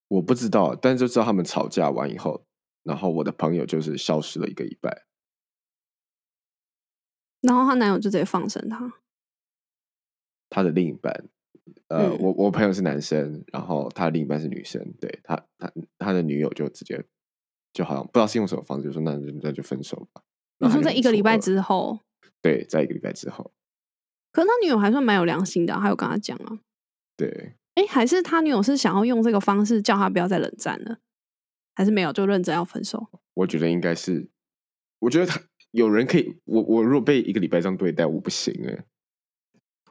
[0.07, 2.45] 我不知道，但就知道他们吵架完以后，
[2.83, 5.05] 然后我的朋友就是消失了一个礼拜，
[7.41, 8.93] 然后她男友就直接放生她，
[10.49, 11.27] 他的另一半，
[11.87, 17.03] 呃，我我朋友是男生，然后他的另一半是女生，对他他他的女友就直接
[17.73, 20.21] 就好像不知道是用什么方式，就说那那就分手吧。
[20.59, 21.99] 你说在一个礼拜之后，
[22.41, 23.51] 对，在一个礼拜之后，
[24.31, 26.59] 可是他女友还算蛮有良心的，还有跟他讲啊。
[27.17, 30.97] 对，哎，还是他女友是想要用这个方式叫他不要再冷战了，
[31.75, 33.07] 还是没有就认真要分手？
[33.35, 34.29] 我觉得应该是，
[34.99, 35.39] 我觉得他
[35.71, 38.85] 有人可以，我我如果被一个礼拜这样对待，我不行哎。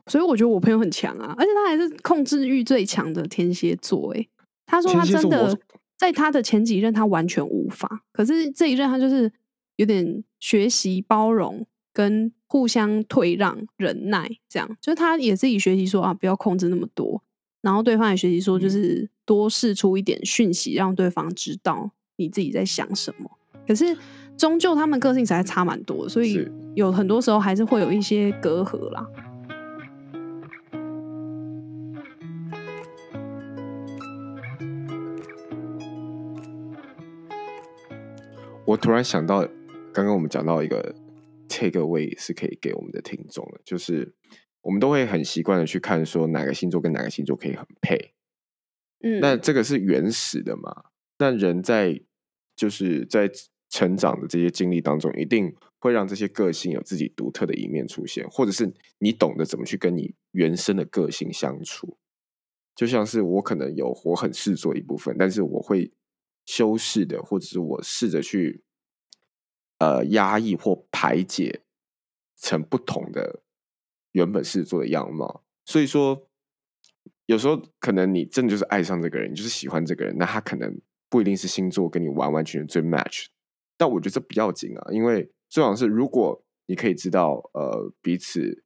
[0.07, 4.29] 所以我觉得我朋友很强啊，而且他还是控制欲最强的天蝎座哎。
[4.67, 5.59] 他说他真的
[5.97, 9.33] 在他的前几任他完全无法，可是这一任他就是。
[9.77, 17.24] 有点学习包容跟互相退让忍耐，这样就是他也自己学习说啊，不要控制那么多，
[17.65, 23.31] 然后对方也学习说，就是多试出一点讯息，让对方知道你自己在想什么。
[23.67, 23.97] 可是
[24.37, 29.05] 终究他们个性实在差蛮多，所以有很多时候还是会有一些隔阂啦。
[38.67, 39.49] 我突然想到。
[39.95, 40.93] 刚刚我们讲到一个
[41.49, 44.13] take away 是可以给我们的听众的，就是
[44.65, 48.15] 我们都会很习惯的去看说哪个星座跟哪个星座可以很配，
[49.01, 50.87] 嗯，那这个是原始的嘛？
[51.17, 52.03] 但人在
[52.57, 53.31] 就是在
[53.71, 61.99] 成长的这些经历当中，一定会让这些个性有自己独特的一面出现，或者是你懂得怎么去跟你原生的个性相处。
[62.75, 65.93] 就像是我可能有我很试做一部分，但是我会
[66.45, 68.63] 修饰的，或者是我试着去。
[69.79, 71.63] 呃，压抑或排解
[72.37, 73.43] 成不同的
[74.15, 76.27] 原本是做的样貌，所以说
[77.27, 83.27] 有时候可能你真的就是爱上这个人，你就是喜欢这个人，那他可能不一定是星座跟你完完全全最 match，
[83.77, 88.65] 但我觉得这不要紧啊，因为重要是如果你可以知道呃彼此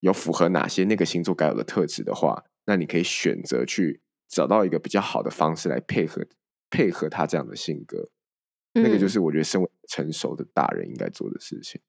[0.00, 6.24] 有符合哪些那个星座该有的特质的话，那你可以选择去找到一个比较好的方式来配合
[6.70, 8.10] 配合他这样的性格。
[8.72, 11.80] 那个就是我觉得身为成熟的大人应该做的事情。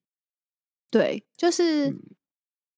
[0.89, 1.95] 对，就是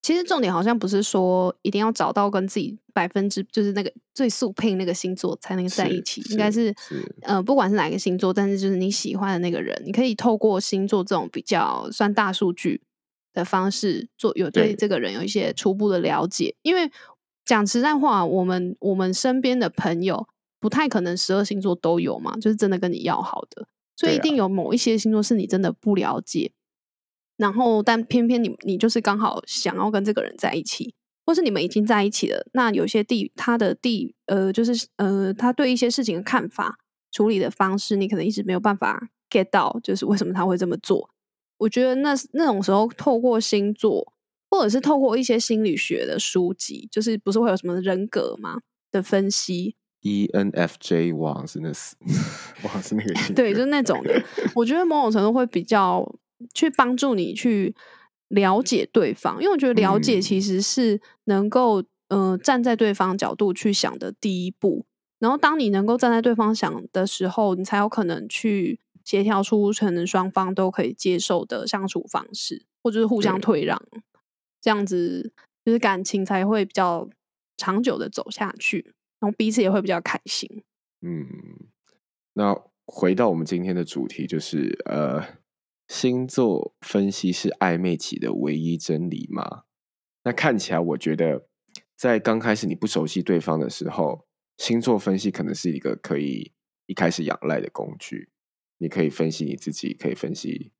[0.03, 6.75] 其实重点好像不是说一定要找到跟自己百分之就是那个最速配那个星座才能在一起，应该是
[7.21, 12.81] 呃不管是哪个星座，但是就是你喜欢的那个人，你可以透过星座这种比较算大数据
[13.33, 16.53] 的方式做，有对这个人有一些初步的了解。
[16.61, 16.91] 因为
[17.45, 20.27] 讲实在话，我们我们身边的朋友
[20.59, 23.65] 不太可能十二星座都有嘛，就是真的跟你要好的。
[23.95, 26.51] 所以一定有某一些星座是你真的不了解，
[27.43, 32.47] 然后但偏偏你你就是刚好想要跟这个人在一起，或是你们已经在一起了。
[32.53, 36.77] 那有些地他的地呃，就是呃，他对一些事情的看法、
[37.11, 41.09] 处理的方式，你可能一直没有办法 get 到，就是为什么他会这么做。
[41.57, 44.13] 我觉得那那种时候，透过星座，
[44.49, 49.75] 或者是透过一些心理学的书籍，就是不是会有什么人格嘛的分析。
[50.01, 51.95] E N F J 哇，是那是
[52.63, 54.21] 哇 是那个对，就是那种的。
[54.55, 56.03] 我觉得某种程度会比较
[56.53, 57.75] 去帮助你去
[58.29, 64.85] 了解对方，因为我觉得了解其实是能够呃站在对方角度去想的第一步。
[65.19, 73.81] 然后当你能够站在对方想的时候，你才有可能去协调出可能双方都可以接受的相处方式，或者是互相退让，
[74.59, 75.31] 这样子
[75.63, 77.07] 就是感情才会比较
[77.55, 80.63] 长久的走下去，然后彼此也会比较开心。
[81.01, 81.25] 嗯，
[82.33, 82.53] 那
[82.85, 85.23] 回到我们今天的主题，就是呃，
[85.93, 89.65] 星座分析是暧昧期的唯一真理吗？
[90.23, 91.47] 那看起来，我觉得
[91.95, 94.25] 在刚开始你不熟悉对方的时候。
[94.57, 96.51] 星座分析可能是一个可以
[96.87, 98.31] 一开始仰赖的工具，
[98.79, 100.71] 你可以分析你自己，可以分析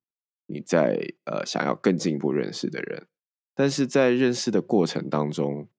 [0.47, 3.07] 你在呃想要更进一步认识的人，
[3.53, 5.69] 但是在认识的过程当中，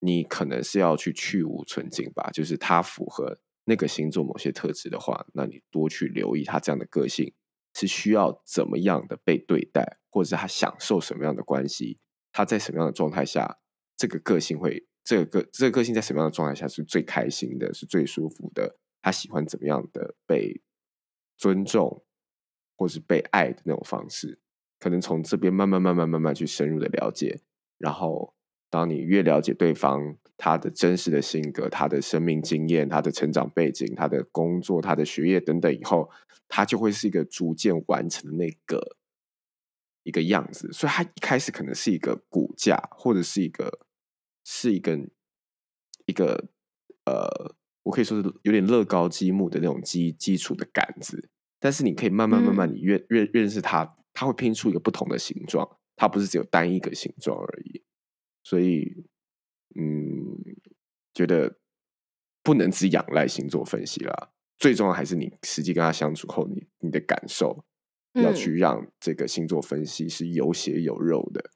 [0.00, 7.34] 你可能是要去去无存菁吧，就是他符合那个星座某些特质的话，那你多去留意他这样的个性
[7.74, 11.98] 是需要怎么样的被对待，或者是他享受什么样的关系，
[12.32, 13.58] 他在什么样的状态下，
[13.96, 14.86] 这个个性会。
[15.04, 18.78] 这个个这个个性在什么样的状态下是最开心的，是最舒服的？
[19.02, 20.62] 他喜欢怎么样的被
[21.36, 22.02] 尊重，
[22.74, 24.40] 或是被爱的那种方式？
[24.78, 27.42] 可能从这边慢慢、慢慢、慢慢去深入的了解。
[27.76, 28.33] 然后，
[28.74, 36.10] 当你越了解对方他的真实的性格、他的生命经验、他的成长背景、他的工作、他的学业等等以后，
[36.48, 38.96] 他就会是一个逐渐完成的那个
[40.02, 40.72] 一个样子。
[40.72, 43.80] 所以，他一开始可能是一个骨架，或者是一个。
[44.46, 45.00] 是一个
[46.04, 46.50] 一个
[47.06, 57.82] 呃，我可以说是有点乐高积木的那种基基础的杆子，但是你可以慢慢慢慢，你越越认识它，它会拼出一个不同的形状，它不是只有单一个形状而已。
[58.44, 59.04] 所以，
[59.74, 60.38] 嗯，
[61.12, 61.58] 觉得
[62.44, 67.64] 不能只仰赖星座分析啦，最重要还是你实际跟他相处后，你你的感受
[68.12, 71.50] 要去让这个星座分析是有血有肉的，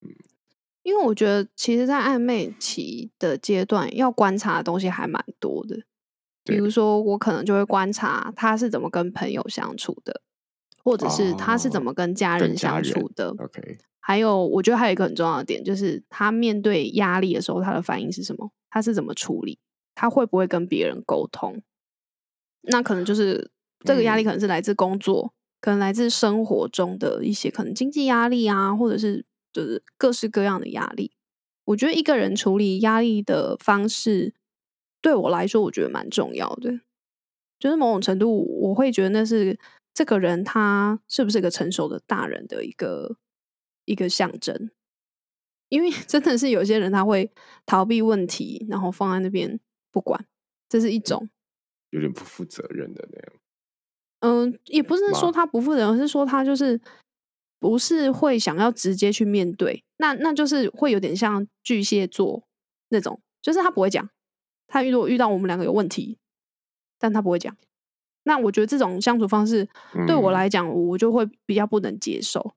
[0.00, 0.10] 嗯。
[0.82, 5.84] 因为我觉得，其实，在暧昧期的阶段，要观察的东西还蛮多的。
[6.42, 10.22] 比如说，我可能就会观察他是怎么跟朋友相处的，
[10.82, 13.28] 或者是他是怎么跟家人相处的。
[13.38, 13.76] OK。
[14.10, 18.50] 还有，我觉得还有一个很重要的点，就是他面对压力的时候，他的反应是什么？
[18.68, 19.60] 他是怎么处理？
[19.94, 21.62] 他会不会跟别人沟通？
[22.62, 23.50] 那可能就是
[23.84, 29.24] 这个压力，可能是来自工作，可能来自生活中的一些可能经济压力啊，或者是。
[29.52, 31.10] 就是各式各样的压力，
[31.64, 34.32] 我觉得一个人处理压力的方式，
[35.02, 36.78] 对我来说，我觉得蛮重要的。
[37.58, 39.58] 就是某种程度，我会觉得那是
[39.92, 43.16] 这个人他是不是一个成熟的大人的一个
[43.90, 44.70] 一个象征。
[45.68, 47.30] 因为 真的是有些人他会
[47.66, 49.58] 逃避问题，然后放在那边
[49.90, 50.26] 不管，
[50.68, 51.28] 这是一种
[51.90, 53.32] 有点不负责任的那样。
[54.20, 56.80] 嗯，也不是说他不负责任，而是说他就是。
[57.62, 62.48] 不是会想要直接去面对，那那就是会有点像巨蟹座
[62.88, 64.08] 那种，就是他不会讲，
[64.66, 66.16] 他如果遇到我们两个有问题，
[66.98, 67.54] 但他不会讲。
[68.22, 69.68] 那我觉得这种相处方式
[70.06, 72.54] 对我来讲，我就会比较不能接受。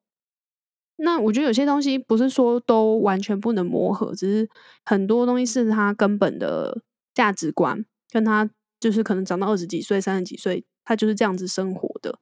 [0.97, 4.49] 那我觉得有些东西不是说都完全不能磨合，只是
[4.85, 6.81] 很多东西是他根本的
[7.13, 12.19] 价值观，跟他就是可能长到二十几岁、三十几岁，他就是这样子生活的。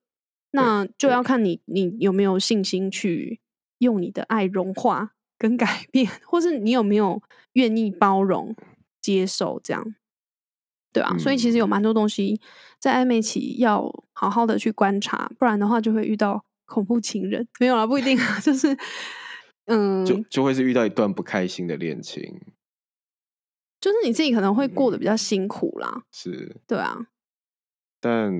[0.53, 1.23] 那就要。
[1.23, 3.39] 看你，你有没有信心去
[3.77, 7.21] 用你的爱融化跟改变，或是你有没有
[7.53, 8.53] 愿意包容、
[8.99, 9.95] 接受这样，
[10.91, 12.41] 对啊，所以其实有蛮多东西
[12.79, 17.47] 在暧昧期要好好的去观察，不然的话就会遇到恐怖情人。
[17.59, 18.75] 没有啦，不一定啊， 就是
[19.65, 22.23] 嗯，就就会是遇到一段不开心的恋情，
[23.79, 26.03] 就是你自己可能会过得比较辛苦啦。
[26.11, 27.07] 是，对啊，
[27.99, 28.33] 但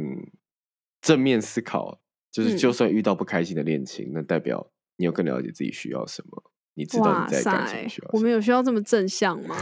[1.01, 1.99] 正面思考。
[2.31, 8.09] 就是，就算遇到不开心的恋情，那代表你有更了解自己需要什么，你知道你在感情需要。
[8.13, 9.53] 我们有需要这么正向吗？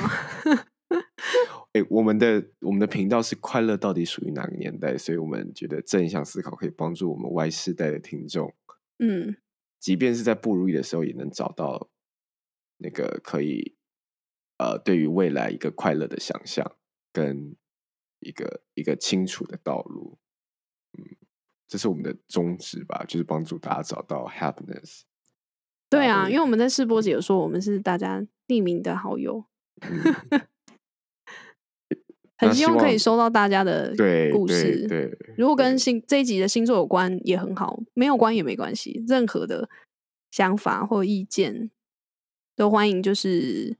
[1.79, 4.97] 哎，我们的我们的频道是快乐到底属于哪个年代？
[4.97, 8.53] 所以我们觉得正向思考可以帮助我们 Y 世代的听众。
[8.97, 9.37] 嗯，
[9.79, 11.89] 即便是在不如意的时候，也能找到
[12.77, 13.75] 那个可以
[14.57, 16.75] 呃，对于未来一个快乐的想象
[17.13, 17.55] 跟
[18.19, 20.17] 一个一个清楚的道路。
[20.97, 21.15] 嗯。
[21.71, 25.01] 这是我们的宗旨吧，就是帮助大家找到 happiness。
[25.87, 29.45] 对啊，因为我们在试播节有说，我们是大家匿名的好友，
[32.39, 33.93] 很希望可以收到大家的
[34.31, 34.87] 故事。
[34.87, 39.69] 对，如果跟星这一集的星座有关也很好，没有关也没关系，任何的
[40.31, 41.69] 想法或意见
[42.55, 43.03] 都欢迎。
[43.03, 43.77] 就是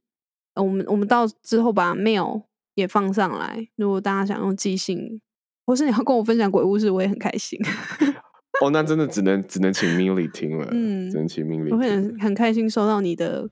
[0.56, 2.44] 我们我们到之后把 mail
[2.76, 5.20] 也放上来，如果大家想用寄信。
[5.66, 7.60] 或是你要跟我分享鬼故事，我也很开心。
[8.60, 11.72] 哦，那真的只能只能请 Milly 听了，嗯，只能请 Milly。
[11.72, 13.48] 我会很很开心收到你的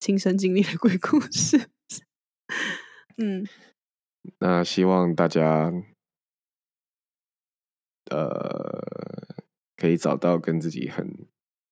[0.00, 1.60] 亲身经历的鬼故事。
[3.20, 3.46] 嗯，
[4.38, 5.72] 那希望大家，
[8.10, 9.36] 呃，
[9.76, 11.26] 可以找到跟自己很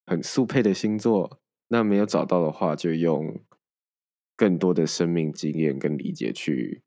[0.07, 1.41] 很速配的星座。
[1.69, 3.41] 那没有找到的话，就用
[4.37, 6.83] 更多的生命经验跟理解去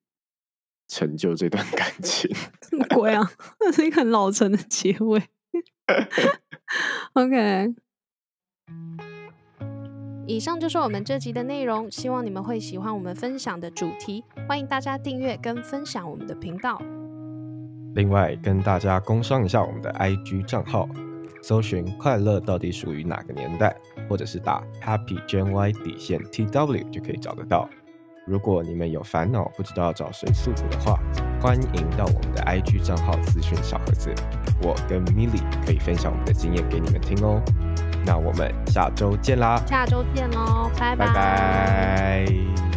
[0.87, 2.33] 成就这段 感情。
[2.61, 3.21] 什么鬼啊？
[3.59, 5.21] 那是一个很老成的结尾。
[7.13, 7.75] OK。
[10.29, 14.23] 以上就是我们这集的内容，希望你们会喜欢我们分享的主题。
[14.47, 16.79] 欢迎大家订阅跟分享我们的频道。
[17.95, 20.87] 另外，跟大家工商一下我们的 IG 账号，
[21.41, 23.75] 搜寻“快乐到底属于哪个年代”，
[24.07, 27.67] 或者是打 “Happy Gen Y 底线 TW” 就可以找得到。
[28.29, 30.99] 如果你们有烦恼不知道找谁诉苦的话，
[31.41, 34.13] 欢迎到我们的 IG 账号咨询小盒子，
[34.61, 37.41] 我跟 Milly 可以分享我们的经验给你们听哦。
[38.05, 39.59] 那我们下周见啦！
[39.65, 42.68] 下周见喽，拜拜拜。